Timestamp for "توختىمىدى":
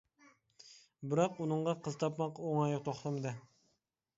2.89-3.35